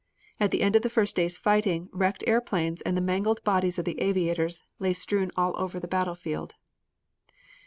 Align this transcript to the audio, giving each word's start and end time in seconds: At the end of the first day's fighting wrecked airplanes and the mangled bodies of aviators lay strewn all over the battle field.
At 0.39 0.49
the 0.49 0.63
end 0.63 0.75
of 0.75 0.81
the 0.81 0.89
first 0.89 1.15
day's 1.15 1.37
fighting 1.37 1.87
wrecked 1.93 2.23
airplanes 2.25 2.81
and 2.81 2.97
the 2.97 3.01
mangled 3.01 3.43
bodies 3.43 3.77
of 3.77 3.87
aviators 3.87 4.63
lay 4.79 4.93
strewn 4.93 5.29
all 5.37 5.53
over 5.59 5.79
the 5.79 5.87
battle 5.87 6.15
field. 6.15 6.55